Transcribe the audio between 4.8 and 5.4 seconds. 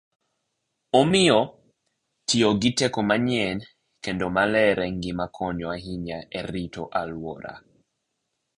en gima